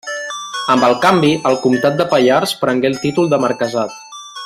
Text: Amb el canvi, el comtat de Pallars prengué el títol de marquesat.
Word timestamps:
Amb 0.75 0.85
el 0.87 0.95
canvi, 1.03 1.29
el 1.51 1.59
comtat 1.67 1.99
de 2.01 2.07
Pallars 2.15 2.57
prengué 2.65 2.91
el 2.93 3.01
títol 3.07 3.31
de 3.35 3.41
marquesat. 3.47 3.99